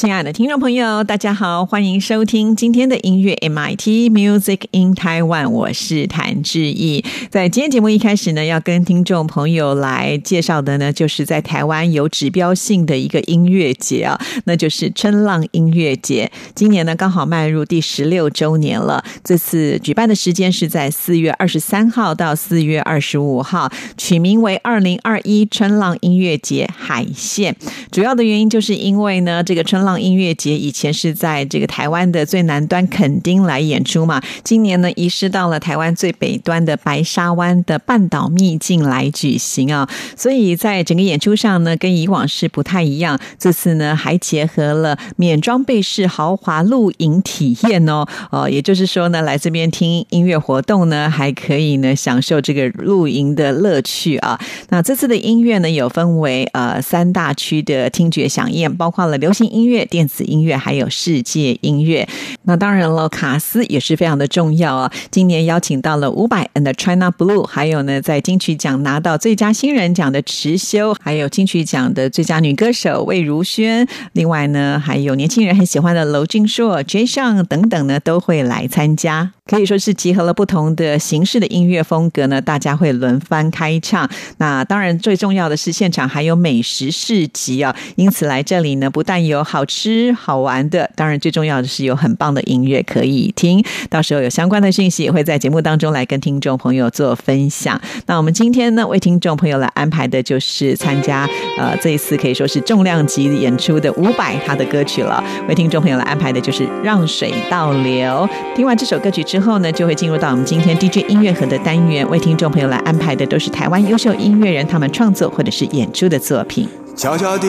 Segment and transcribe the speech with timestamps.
[0.00, 7.04] 亲爱的听众朋友，大家好，欢迎收听今天的音乐 MIT Music in Taiwan，我是谭志毅。
[7.28, 16.32] 在今天节目一开始呢，要跟听众朋友来介绍的呢，就是在台湾有指标性的一个音乐节啊，那就是春浪音乐节。
[16.54, 19.04] 今年呢，刚好迈入第十六周年了。
[19.22, 27.54] 这次举办的时间是在四月二十三号到四月二十五号，取名为二零二一春浪音乐节海线。
[27.92, 29.89] 主要的原因就是因为呢，这个春浪。
[29.98, 43.18] 音乐节以前是在这个台湾的最南端垦丁来演出嘛，今年呢移师到了台湾最北端的白沙湾的半岛秘境来举行啊，所以在整个演出上呢，跟以往是不太一样。
[43.38, 54.38] 这次呢还结合了免装备式豪华露营体验哦，哦，也就是说呢，来这边听音乐活动呢，还可以呢享受这个露营的乐趣啊。
[54.68, 59.79] 那这次的音乐呢，有分为呃三大区的听觉响应，包括了流行音乐。
[59.86, 62.08] 电子音乐还有世界音乐，
[62.44, 64.92] 那当然了，卡斯也是非常的重要啊。
[65.10, 79.32] 今年邀请到了伍佰 and China Blue，还有呢，在金曲奖拿到最佳新人奖的池修，还有金曲奖的最佳女歌手魏如萱，另外呢，还有年轻人很喜欢的娄俊硕、Jay Song 等等呢，都会来参加。
[79.50, 84.08] 可以说是集合了不同的形式的音乐风格呢，大家会轮番开唱。
[84.36, 93.60] 那当然最重要的是现场还有美食市集啊，因此来这里呢，不但有好吃好玩的，当然最重要的是有很棒的音乐可以听。
[93.88, 97.80] 到时候有相关的讯息也会在节目当中来跟听众朋友做分享。
[98.06, 101.28] 那我们今天呢，为听众朋友来安排的就是参加
[101.58, 105.24] 呃这一次可以说是重量级演出的伍佰他的歌曲了。
[105.48, 108.28] 为听众朋友来安排的就是《让水倒流》。
[108.54, 116.68] 听完这首歌曲之后后呢，就会进入到我们今天 DJ 音乐盒的单元，为听众朋友来安排的都是台湾优秀音乐人他们创作或者是演出的作品。
[116.96, 117.46] 悄悄地，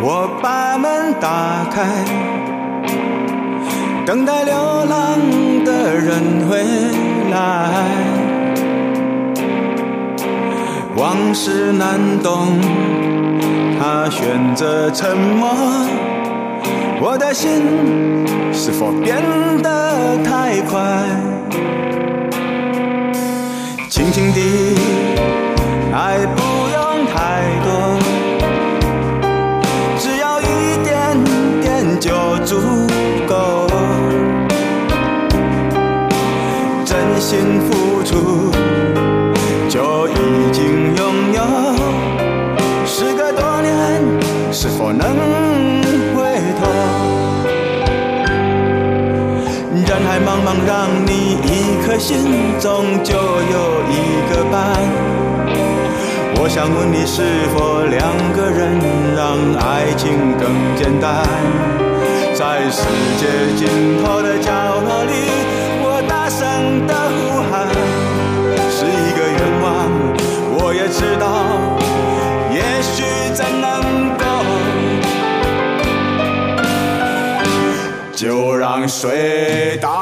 [0.00, 2.04] 我把门打开，
[4.06, 5.18] 等待流浪
[5.64, 6.64] 的人回
[7.30, 7.84] 来。
[10.96, 12.60] 往事难懂，
[13.78, 15.48] 他选择沉默。
[17.00, 17.62] 我的心
[18.52, 19.16] 是否变
[19.62, 21.06] 得太快？
[23.88, 24.74] 轻轻地，
[25.94, 26.42] 爱不
[26.74, 27.98] 用太多，
[29.96, 30.44] 只要一
[30.82, 31.22] 点
[31.60, 32.10] 点就
[32.44, 32.56] 足
[33.28, 33.68] 够。
[36.84, 37.60] 真心
[51.88, 52.18] 颗心，
[52.60, 54.76] 中就有一个伴。
[56.36, 58.76] 我想问你，是否两个人
[59.16, 59.24] 让
[59.56, 61.24] 爱情更简单？
[62.34, 62.84] 在世
[63.16, 63.24] 界
[63.56, 64.52] 尽头的角
[64.84, 65.32] 落里，
[65.80, 67.66] 我大声的呼喊，
[68.68, 69.66] 是一个愿望。
[70.60, 71.24] 我也知道，
[72.52, 74.22] 也许真能够，
[78.12, 79.97] 就让水倒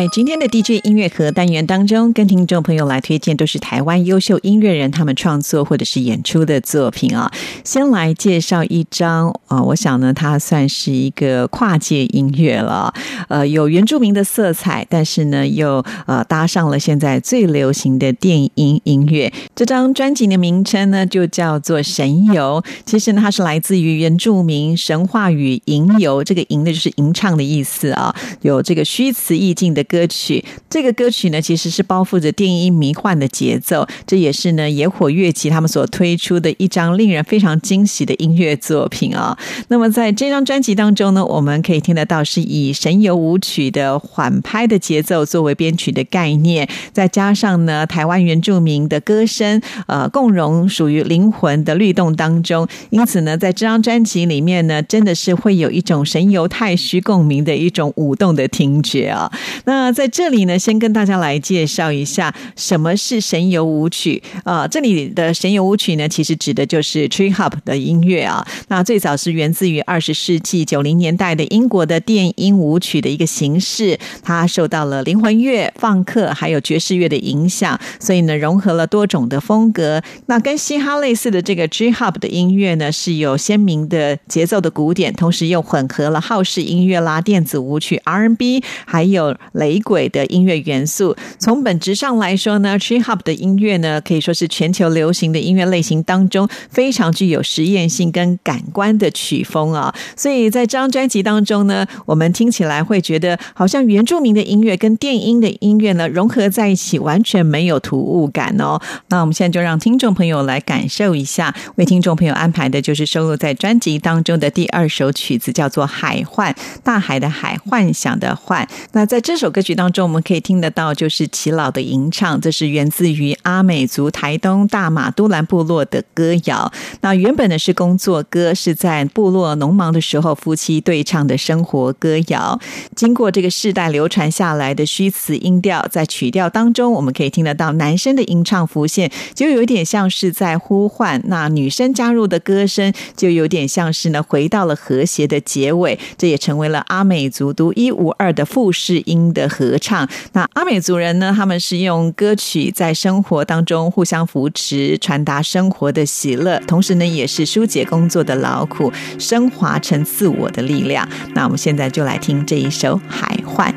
[0.00, 7.30] 在今天的 DJ 音乐盒单元当中，跟听众朋友来推荐都是台湾优秀音乐人他们创作或者是演出的作品啊。
[7.64, 12.94] 先来介绍一张啊，我想呢，它算是一个跨界音乐了，
[13.28, 19.30] 呃，有原住民的色彩，但是呢，又呃搭上了现在最流行的电音音乐。
[19.54, 22.62] 这张专辑的名称呢，就叫做《神游》。
[22.86, 30.44] 其实呢，它是来自于原住民神话语“吟游”，这个“吟”的就是吟唱的意思啊，有这个虚词意境的歌曲。
[30.68, 39.36] 这个歌曲呢，其实是包覆着电音迷幻的节奏，这也是呢野火乐器他们所推出的一张令人非常惊喜的音乐作品啊。
[39.66, 52.68] 那么在这张专辑当中呢，我们可以听得到是以神游舞曲的缓拍的节奏作为编曲的概念，再加上呢台湾原住民的歌声，呃，共融属于灵魂的律动当中。
[52.90, 59.30] 因此呢，在这张专辑里面呢，真的是会有一种神游太虚共鸣的一种舞动的听觉啊。
[59.64, 68.46] 那那在这里呢，先跟大家来介绍一下什么是神游舞曲啊、这里的神游舞曲呢，其实指的就是 tree hop 的音乐啊。
[68.68, 80.02] 那最早是源自于二十世纪九零年代的英国的电音舞曲的一个形式，它受到了灵魂乐、放克还有爵士乐的影响，所以呢，融合了多种的风格。
[80.26, 91.14] 那跟嘻哈类似的这个 tree hop 的音乐呢，是有鲜明的节奏的鼓点，同时又混合了浩式音乐啦、电子舞曲、R&B，还有雷鬼的音乐元素。
[91.38, 99.94] 从本质上来说呢，tree hop 的音乐呢，可以说是全球流行的音乐类型当中非常具有实验性跟感官的曲风啊。
[100.16, 108.80] 所以在这张专辑当中呢，我们听起来会觉得好像原住民的音乐跟电音的音乐呢融合在一起，完全没有突兀感哦。
[109.08, 118.66] 那我们现在就让听众朋友来感受一下，为听众朋友安排的就是收录在专辑当中的第二首曲子，叫做《海幻》，大海的海，幻想的幻。
[118.92, 126.72] 那在这首歌歌曲当中，我们可以听得到就是齐老的吟唱，这是源自于阿美族台东大马都兰部落的歌谣。
[127.02, 132.58] 那原本呢是工作歌，是在部落农忙的时候夫妻对唱的生活歌谣。
[132.96, 145.98] 经过这个世代流传下来的虚词音调，在曲调当中，我们可以听得到男生的吟唱浮现，就有点像是在呼唤；那女生加入的歌声，就有点像是呢回到了和谐的结尾。
[146.16, 150.08] 这也成为了阿美族独一无二的复式音的合唱。
[150.32, 161.06] 那阿美族人呢，他们是用歌曲在生活当中互相扶持，传达生活的喜乐，同时呢，也是疏解工作的劳苦，升华成自我的力量。
[161.34, 163.74] 那我们现在就来听这一首《海幻》。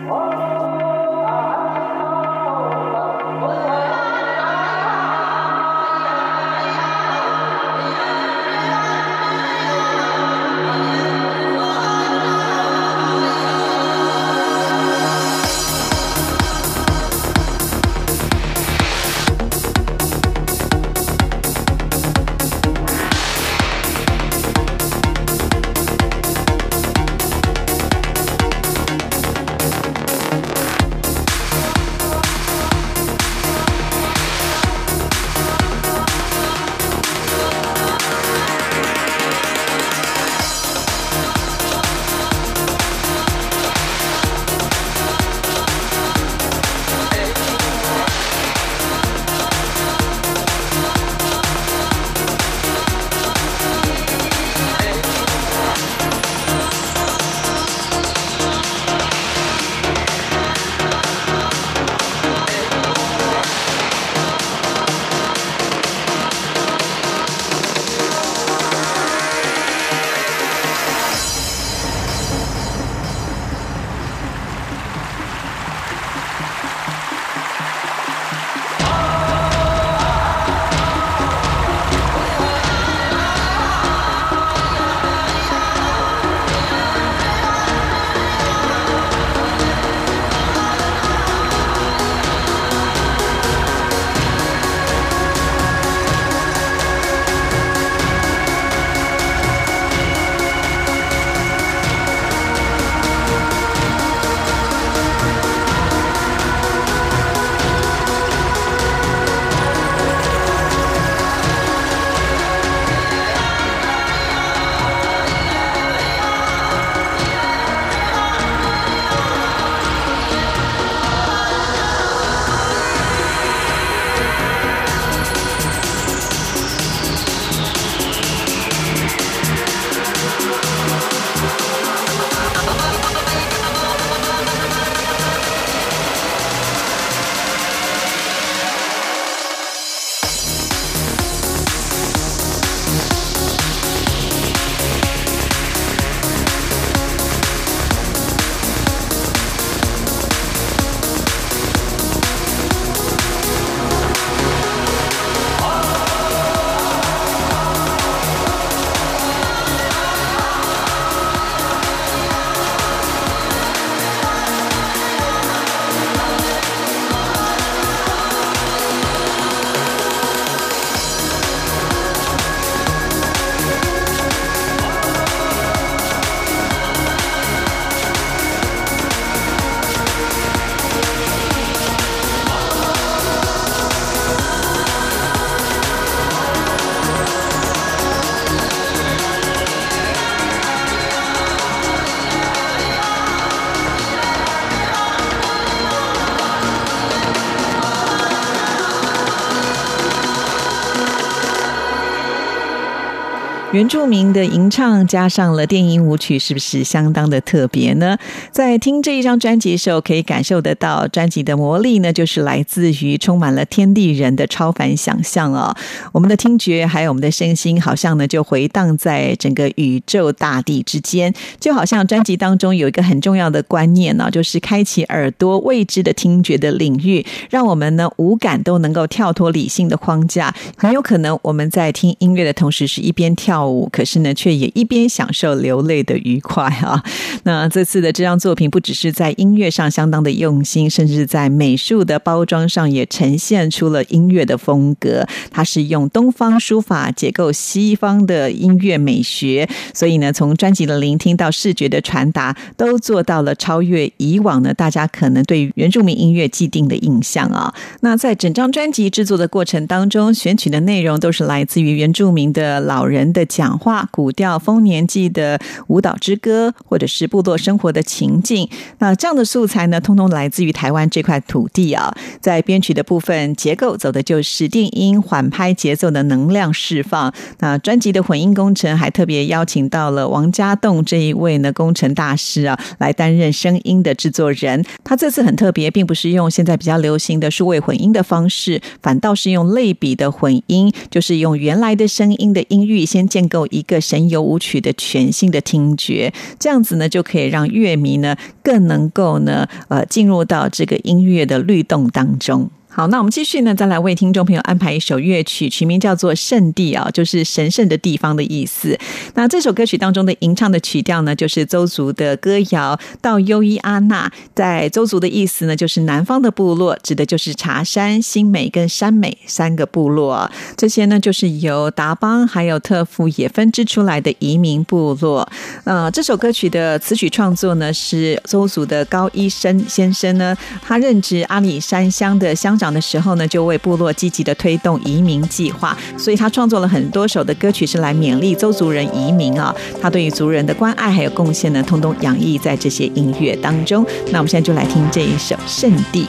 [203.73, 208.15] 原住民的吟唱加上了电音舞曲，是不是相当的特别呢？
[208.51, 215.75] 在听这一张专辑的时候，可以感受得到专辑的魔力呢，就是来自于充满了天地人的超凡想象哦。
[216.11, 230.53] 我们的听觉还有我们的身心，好像呢就回荡在整个宇宙大地之间，就好像专辑当中有一个很重要的观念呢，就是开启耳朵未知的听觉的领域，让我们呢五感都能够跳脱理性的框架。
[230.77, 233.63] 很有可能我们在听音乐的同时，是一边跳。
[233.63, 237.03] 跳可是呢，却也一边享受流泪的愉快啊。
[237.43, 245.25] 那这次的这张作品，不只是在音乐上相当的用心，甚至在美术的包装上也呈现出了音乐的风格。
[245.51, 257.73] 它是用东方书法解构西方的音乐美学，所以呢，从专辑的聆听到视觉的传达，都做到了超越以往呢大家可能对原住民音乐既定的印象啊。
[258.01, 268.67] 那在整张专辑制作的过程当中，选取的内容都是来自于原住民的老人的讲话、古调丰年祭的舞蹈之歌，或者是部落生活的情境。
[268.97, 272.11] 那这样的素材呢，通通来自于台湾这块土地啊。
[272.41, 277.31] 在编曲的部分结构，走的就是电音缓拍节奏的能量释放。
[277.59, 284.83] 那专辑的混音工程还特别邀请到了王家栋这一位呢工程大师啊，来担任声音的制作人。
[285.03, 296.33] 他这次很特别，并不是用现在比较流行的数位混音的方式，反倒是用类比的混音，就是用原来的声音的音域，先建构一个神游舞曲的全新的听觉。
[296.59, 302.69] 这样子呢，就可以让乐迷呢更能够呢呃进入到这个音乐的律动当中。
[302.95, 308.95] 好，那我们继续呢，再来为听众朋友安排一首乐曲，曲名叫做《圣地》啊，就是神圣的地方的意思。
[309.33, 312.99] 那这首歌曲当中的吟唱的曲调呢，就是邹族的歌谣。
[313.19, 320.51] 到优伊阿那，在邹族的意思呢，就是南方的部落，指的就是茶山、新美跟山美三个部落。
[320.77, 325.49] 这些呢，就是由达邦还有特富也分支出来的移民部落。
[325.85, 332.77] 呃，这首歌曲的词曲创作呢，是邹族的高医生先生呢，他任职阿里山乡的乡。
[332.83, 339.73] 长的时候呢，就为部落积极的推动移民计划，所以他创作了很多首的歌曲，是来勉励邹族人移民啊。
[340.01, 344.05] 他对于族人的关爱还有贡献呢，通通洋溢在这些音乐当中。
[344.31, 346.27] 那我们现在就来听这一首《圣地》。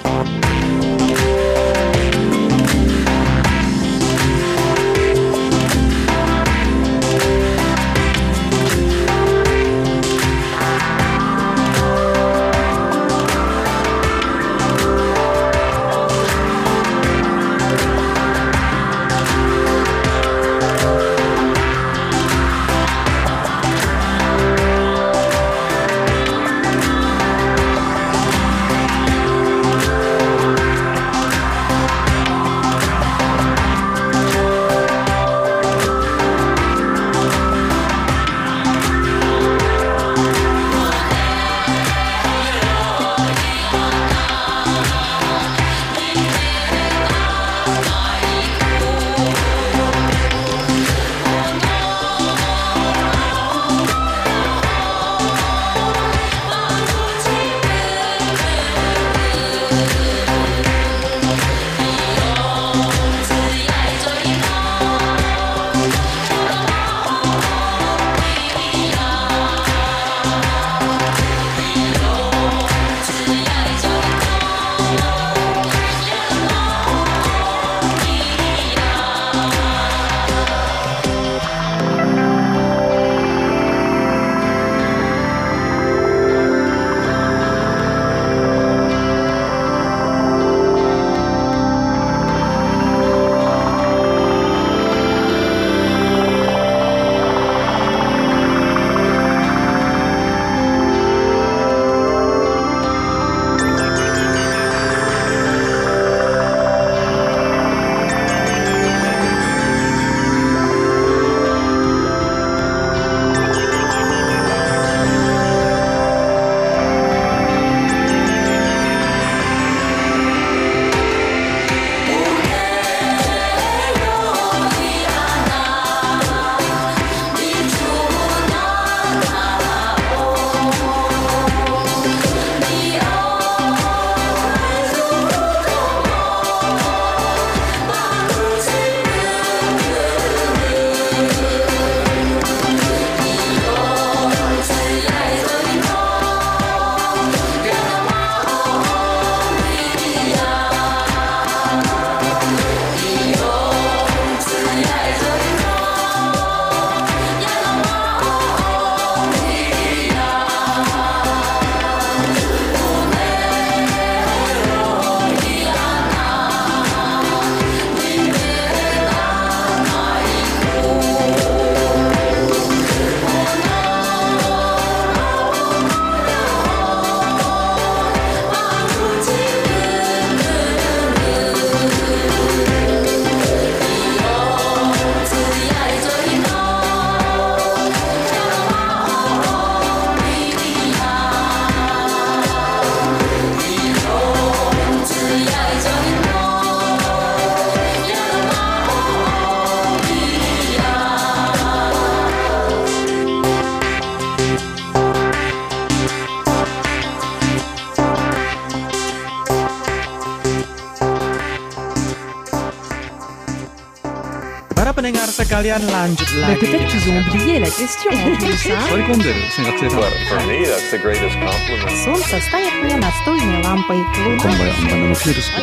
[215.34, 216.60] sekalian lanjut Mais lagi.
[216.60, 221.36] peut-être qu'ils ont oublié la question en plus, hein 割り込んでる選学生さん For me, that's the greatest
[221.40, 221.96] compliment.
[222.04, 223.98] Солнце стоит мне настольной лампой.
[224.14, 225.58] こんばんは、バンドのフィールスコ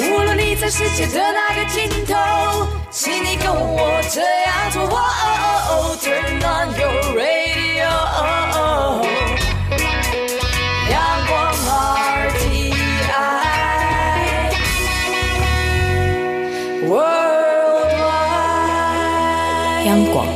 [0.00, 2.14] 无论你在世界的哪个尽头，
[2.90, 4.82] 请你跟我这样做。
[4.84, 7.88] 哦 Turn on your radio，
[19.85, 20.32] 央广。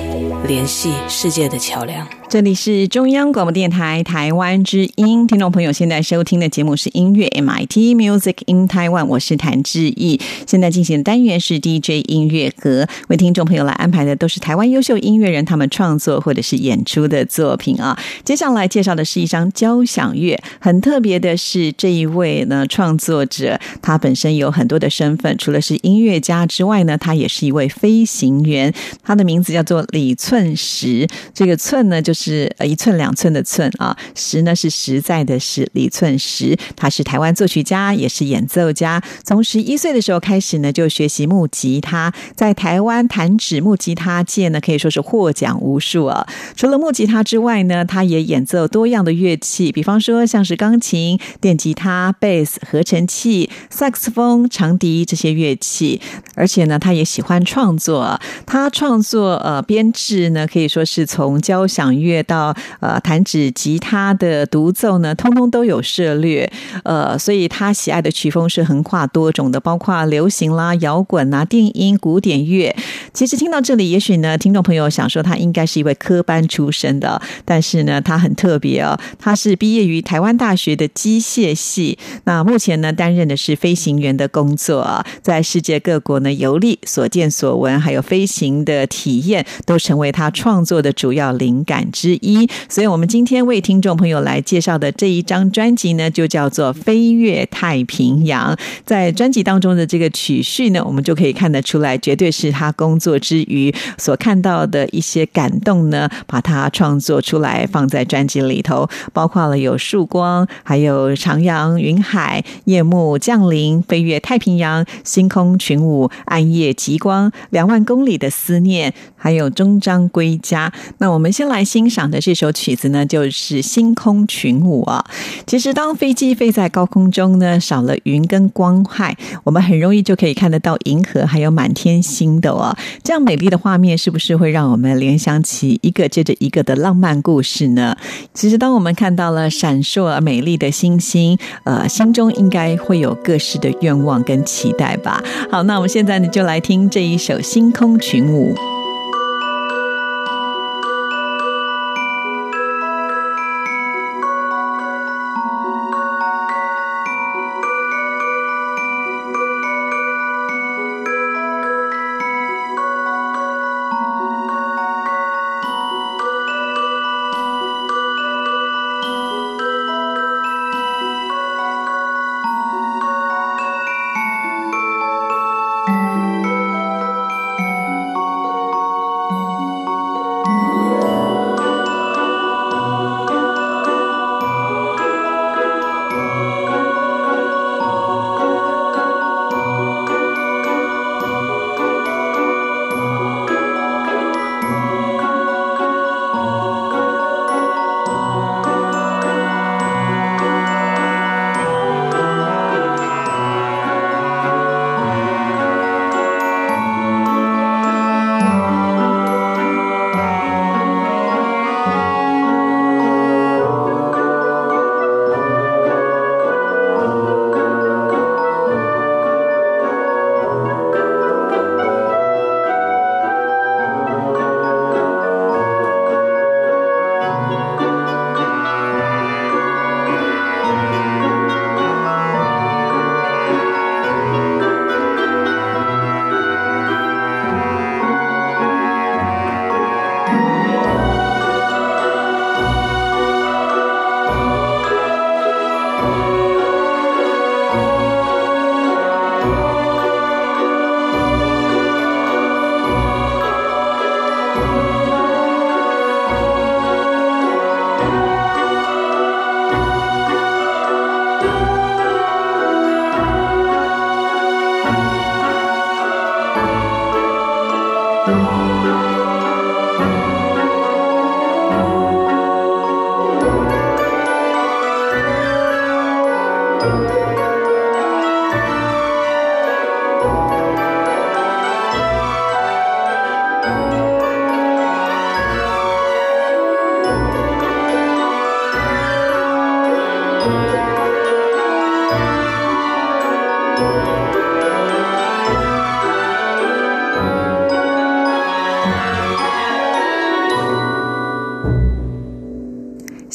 [0.47, 2.07] 联系世界的桥梁。
[2.29, 10.19] 这里是中央广播电台台湾之音，听众朋友现在收听的节目是音乐 MIT Music in Taiwan，我是谭志毅。
[10.45, 17.97] 现在进行的单元是 DJ 音乐盒，为听众朋友来安排的都是台湾优秀音乐人他们创作或者是演出的作品啊。
[18.25, 39.01] 接下来介绍的是一张交响乐，很特别的是这一位呢创作者，他本身有很多的身份，除了是音乐家之外呢，他也是一位飞行员，他的名字叫做李寸寸石，这个寸呢就是呃一寸两寸的寸啊，石呢是实在的石，李寸石，他是台湾作曲家，也是演奏家。
[39.23, 46.27] 从十一岁的时候开始呢，就学习木吉他，在台湾弹指木吉他界呢，可以说是获奖无数啊。
[46.55, 55.99] 除了木吉他之外呢，他也演奏多样的乐器，比方说像是钢琴、电吉他、贝斯、合成器、萨克斯风、长笛这些乐器。
[56.35, 66.49] 而且呢，他也喜欢创作，他创作呃编制呢，可以说是从交响乐到呃弹指吉他的独奏呢，通通都有涉略。
[66.83, 72.75] 呃，所以他喜爱的曲风是横跨多种的，包括流行啦、摇滚啊、电音、古典乐。
[73.13, 92.49] 其实听到这里，也许呢，听众朋友想说他应该是一位科班出身的，但是呢，他很特别哦，他是毕业于台湾大学的机械系，那目前呢担任的是飞行员的工作，在世界各国呢游历，所见所闻还有飞行的体验，都成为他创作的主要灵感之一。
[92.67, 98.55] 所以，我们今天为听众朋友来介绍的这一张专辑呢，就叫做《飞越太平洋》。
[98.83, 120.71] 在专辑当中的这个曲序呢，我们就可以看得出来，绝对是他工作之余所看到的一些感动呢，把它创作出来，放在专辑里头，包括了有曙光，还有徜徉云海、夜幕降临、飞越太平洋、星空群舞、暗夜极光、两万公里的思念，还有终章归家。
[120.99, 125.03] 那我们先来欣赏的这首曲子呢，就是《星空群舞》啊。
[125.45, 132.75] 其实，当飞机飞在高空中呢，少了云跟光害，我们很容易就可以看得到银河还有满天星的哦。
[133.03, 137.95] 这样美丽的画面，是不是会让我们联想起一个接着一个的浪漫故事呢？
[138.33, 145.23] 其实，当我们看到了闪烁而美丽的星星，呃，心中应该会有各式的愿望跟期待吧。
[145.51, 148.53] 好，那我们现在呢，就来听这一首《星空群舞》。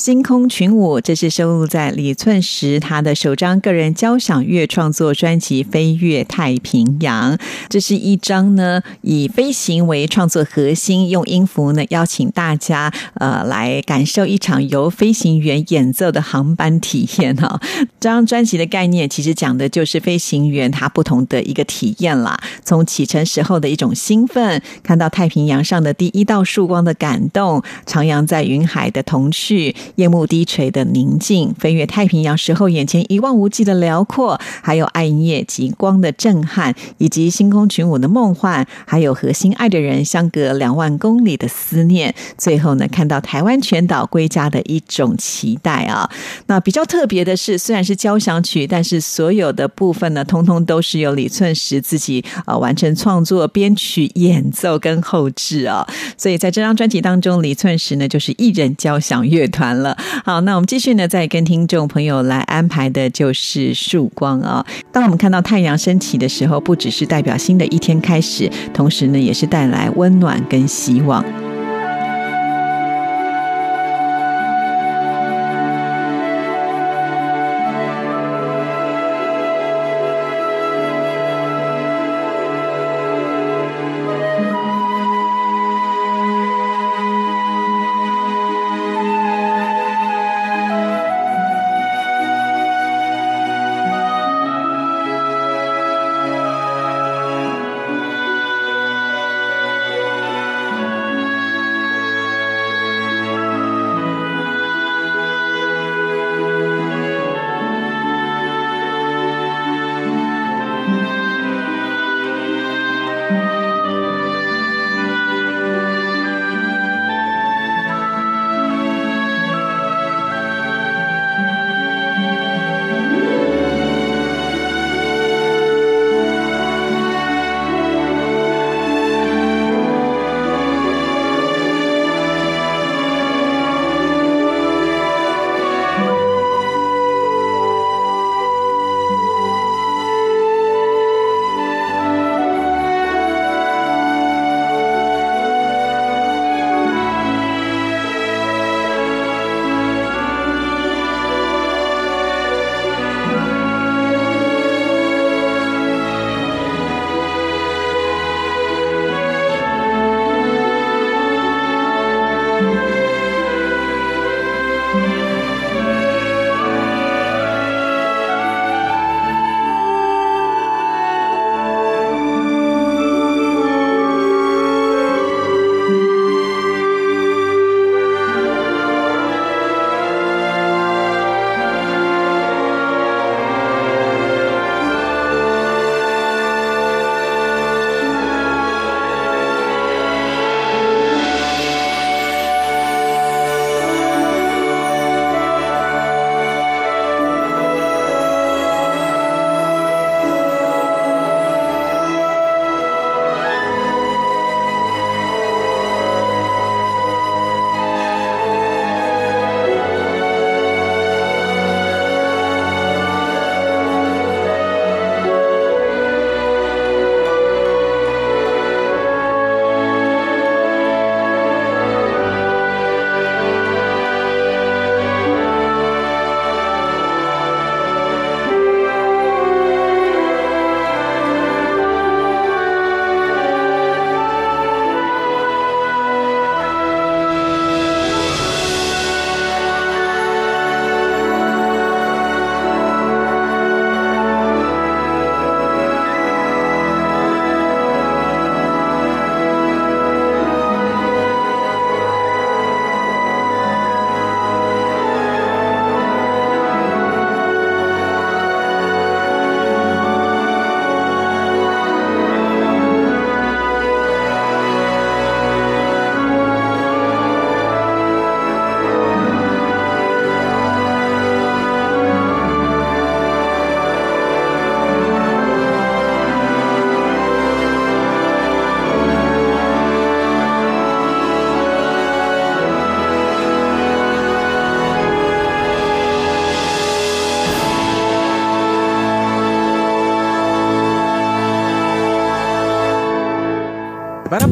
[0.02, 7.36] 星空群舞，这是收录在李寸石他的首张个人交响乐创作专辑《飞越太平洋》。
[7.68, 17.60] 这是一张呢以飞行为创作核心，用音符呢邀请大家呃来感受一场由飞行员演奏的航班体验哈。
[18.00, 29.72] 这张专辑的概念其实讲的就是飞行员他不同的一个体验啦，从启程时候的一种兴奋，看到太平洋上的第一道曙光的感动，徜徉在云海的童趣。
[29.96, 42.14] 夜幕低垂的宁静，飞越太平洋时候眼前一望无际的辽阔，还有暗夜极光的震撼，以及星空群舞的梦幻，还有和心爱的人相隔两万公里的思念。
[42.38, 46.08] 最后呢，看到台湾全岛归家的一种期待啊！
[46.46, 55.86] 那比较特别的是，虽然是交响曲，但是所有的部分呢，通通都是由李寸石自己呃完成创作、编曲、演奏跟后制啊。
[56.16, 59.81] 所以在这张专辑当中，李寸石呢就是一人交响乐团。
[60.24, 64.64] 好，那我们继续呢，再跟听众朋友来安排的就是曙光啊。
[64.92, 71.24] 当我们看到太阳升起的时候，不只是代表新的一天开始，同时呢，也是带来温暖跟希望。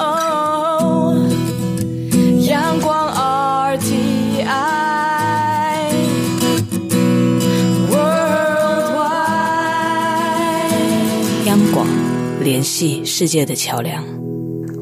[12.61, 14.05] 联系世界的桥梁。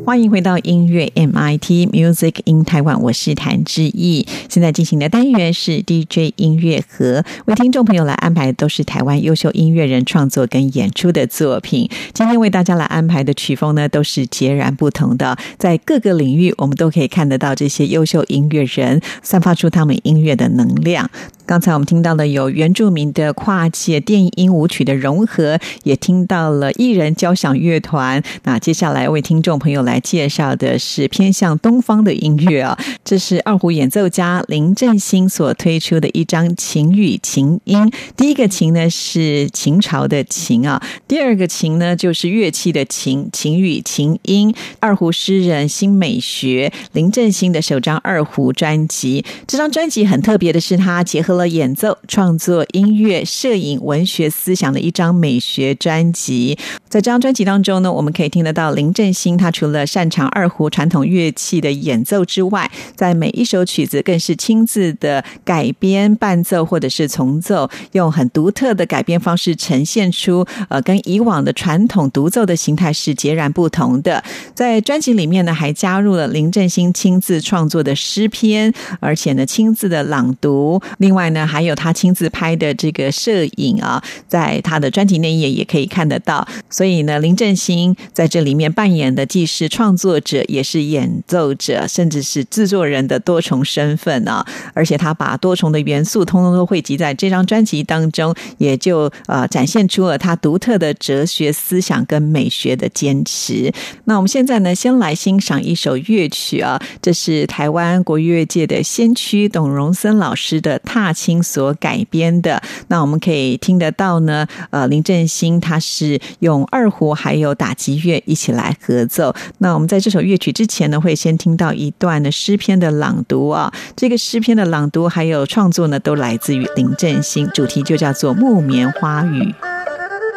[0.05, 4.25] 欢迎回到音乐 MIT Music in Taiwan，我是谭志毅。
[4.47, 11.89] 现在进行的单元是 DJ 音乐盒，为听众朋友来安排的都是台湾优秀音乐人创作跟演出的作品。
[12.13, 21.09] 今天为大家来安排的曲风呢，都是截然不同的，在各个领域我们都可以看得到这些优秀音乐人散发出他们音乐的能量。
[21.45, 28.23] 刚才我们听到了有原住民的跨界电音舞曲的融合，也听到了艺人交响乐团。
[28.43, 37.91] 那接下来为听众朋友来介绍的是偏向东方的音乐啊，这是二胡演奏家林振兴所推出的一张琴语琴音。
[38.15, 44.53] 第一个琴呢是秦朝的琴啊，第二个琴呢就是乐器的琴，琴语琴音。
[44.79, 56.57] 二胡诗人新美学林振兴的首张二胡专辑，这张专辑很特别的是，它结合了演奏、创作、音乐、摄影、文学思想的一张美学专辑。
[56.87, 74.23] 在这张专辑当中呢，我们可以听得到林振兴，他除了擅长二胡传统乐器的演奏之外，在每一首曲子更是亲自的改编、伴奏或者是重奏，用很独特的改编方式呈现出呃跟以往的传统独奏的形态是截然不同的。
[74.53, 80.81] 在专辑里面呢，还加入了林振兴亲自创作的诗篇，而且呢亲自的朗读。
[80.97, 86.47] 另外呢，还有他亲自拍的这个摄影啊，在他的专辑内页也可以看得到。
[86.69, 94.45] 所以呢，林振兴在这里面扮演的既是创作者，也是演奏者，甚至是制作人的多重身份啊。
[94.73, 103.71] 而且他把多重的元素通通都汇集在这张专辑当中，也就呃展现出了他独特的哲学思想跟美学的坚持。
[104.05, 112.61] 那我们现在呢，先来欣赏一首乐曲啊，这是台湾国乐界的先驱董荣森老师的《踏青》所改编的。
[112.87, 119.33] 那我们可以听得到呢，呃，林振兴他是用二胡还有打击乐一起来合奏。
[119.57, 123.73] 那我们在这首乐曲之前前呢，会先听到一段的诗篇的朗读啊。
[123.97, 129.43] 这个诗篇的朗读还有创作呢，都来自于林振兴，主题就叫做《木棉花语》。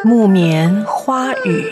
[0.02, 1.70] 木棉花语，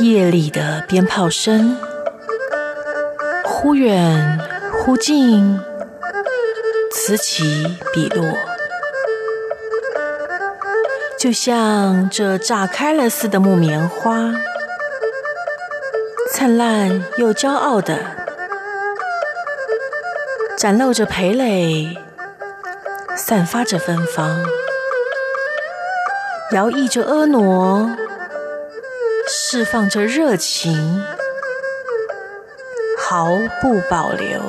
[0.00, 1.78] 夜里的鞭炮声，
[3.42, 4.38] 忽远
[4.84, 5.58] 忽近，
[6.92, 8.22] 此起彼落，
[11.20, 14.32] 就像这炸开了似的木棉花，
[16.32, 17.98] 灿烂又骄傲的
[20.56, 21.94] 展露着蓓蕾。
[23.14, 24.42] 散发着芬芳，
[26.52, 27.94] 摇曳着婀娜，
[29.28, 31.04] 释放着热情，
[32.98, 33.26] 毫
[33.60, 34.40] 不保留。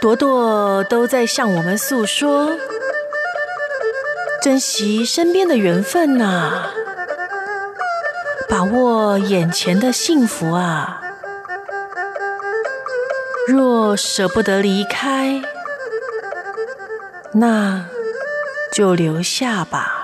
[0.00, 2.56] 朵朵都在向我们诉说，
[4.40, 6.70] 珍惜身边的缘分呐、
[8.48, 11.02] 把握眼前的幸福啊！
[13.48, 15.42] 若舍不得离开，
[17.32, 17.84] 那
[18.72, 19.97] 就留下吧。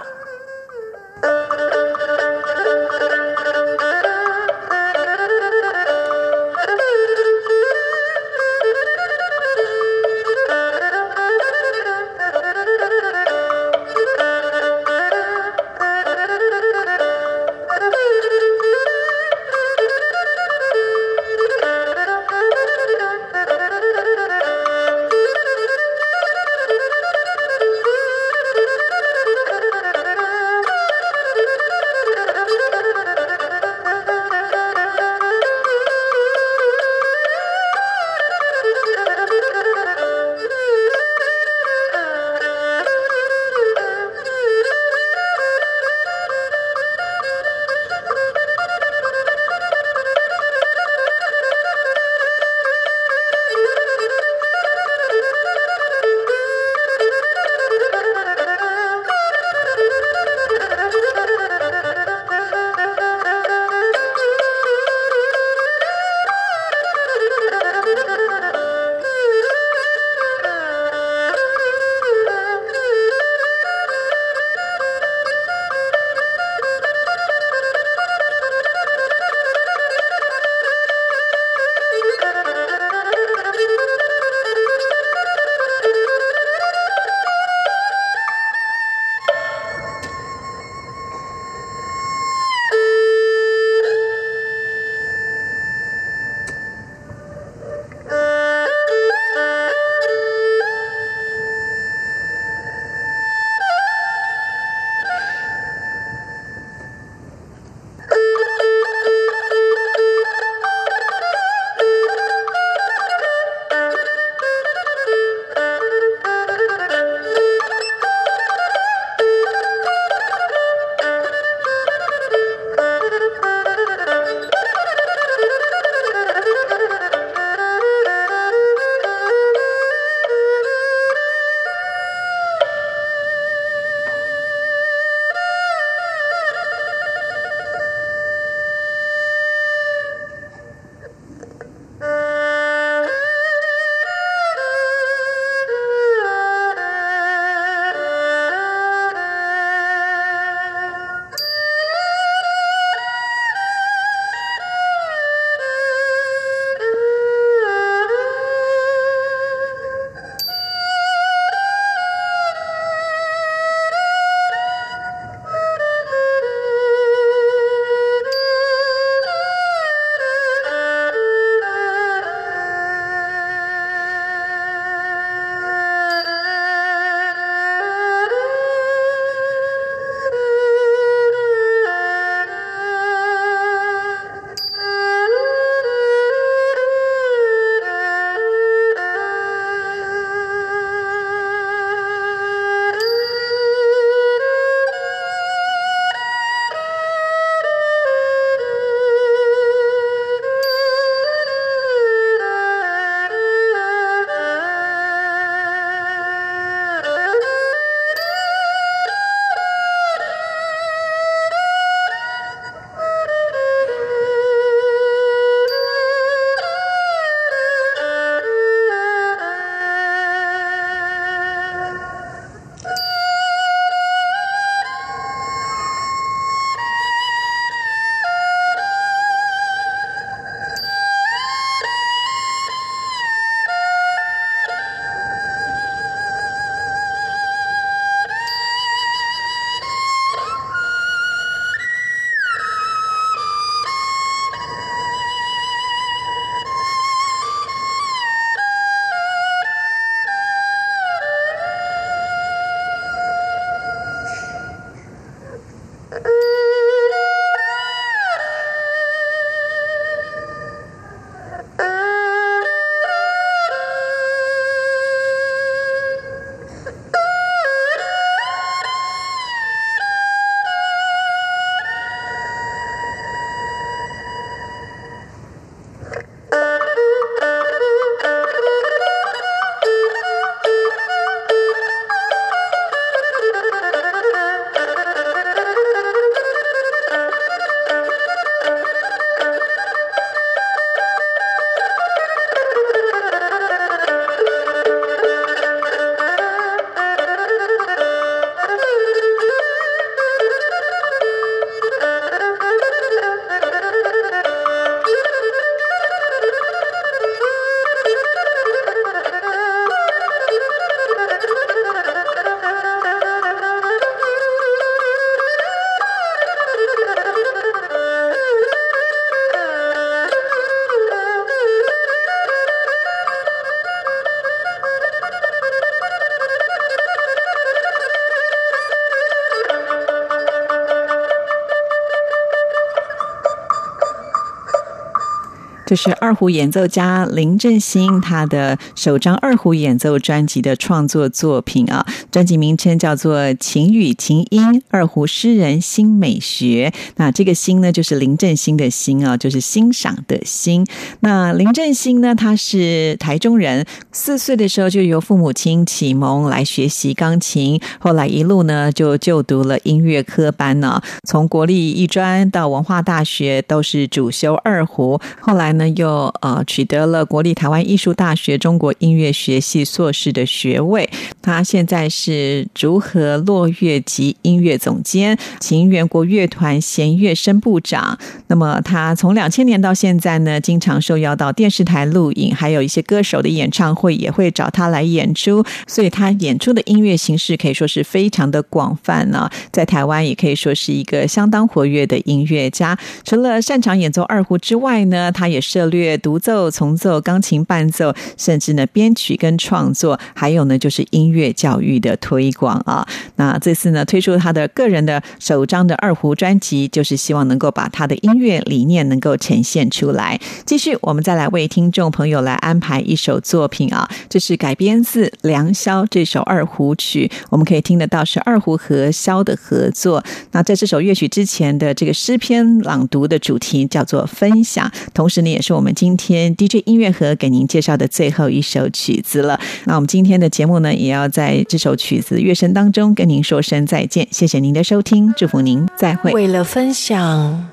[335.95, 346.93] 就是二胡演奏家林振兴他的首张二胡演奏专辑的创作作品啊，专辑名称叫做《情语琴音二胡诗人新美学》。
[347.15, 350.85] 那这个“新”呢，就是林振兴的“新”啊，就是欣赏的“心”。
[351.21, 371.09] 那林振兴呢，他是台中人，四岁的时候就由父母亲启蒙来学习钢琴，后来一路呢就就读了音乐科班呢，从国立艺专到文化大学都是主修二胡，后来呢又呃取得了国立台湾艺术大学中国音乐学系硕士的学位。
[371.45, 378.19] 他现在是竹河落乐及音乐总监，秦元国乐团弦乐声部长。
[378.47, 389.51] 那么他从两千年到现在呢，经常受邀到电视台录影，还有一些歌手的演唱会也会找他来演出，所以他演出的音乐形式可以说是非常的广泛呢。
[389.71, 392.99] 在台湾也可以说是一个相当活跃的音乐家。
[393.23, 403.07] 除了擅长演奏二胡之外呢，他也涉猎独奏、重奏、钢琴伴奏，甚至呢编曲跟创作，还有呢就是音乐教育的推广啊。
[403.37, 410.41] 那这次呢推出他的个人的首张的二胡专辑，就是希望能够把他的音乐理念能够呈现出来。
[410.65, 420.25] 继续，我们再来为听众朋友来安排一首作品啊，这是改编自梁霄这首二胡曲，我们可以听得到是二胡和箫的合作。
[420.53, 429.59] 那在这首乐曲之前的这个诗篇朗读的主题叫做分享，同时呢，也是我们今天 DJ 音乐盒给您介绍的最后一首曲子了。
[429.85, 436.31] 那我们今天的节目呢，也要要在这首曲子乐声当中跟您说声再见，谢谢您的收听，祝福您再会。
[436.33, 437.67] 为了分享，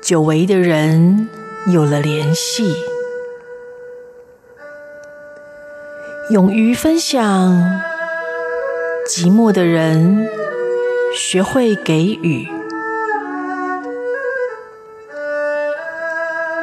[0.00, 1.28] 久违的人
[1.66, 2.72] 有了联系，
[6.30, 7.82] 勇于分享，
[9.08, 10.28] 寂寞的人
[11.16, 12.46] 学会给予，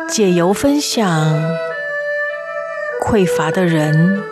[0.07, 1.35] 借由分享，
[3.05, 4.23] 匮乏的人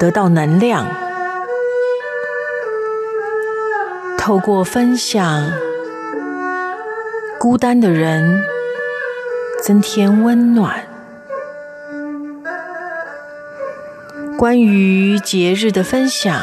[0.00, 0.86] 得到能量。
[4.16, 5.52] 透过分享，
[7.38, 8.42] 孤单的人
[9.62, 10.86] 增添温暖。
[14.38, 16.34] 关于节日的分享，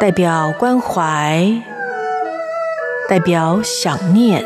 [0.00, 1.62] 代表关怀，
[3.08, 4.44] 代表想念，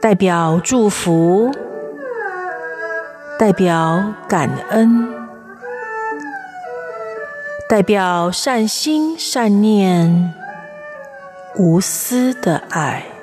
[0.00, 1.52] 代表祝福，
[3.38, 5.06] 代表感恩。
[7.68, 10.32] 代表善心、善念、
[11.56, 13.15] 无私的爱。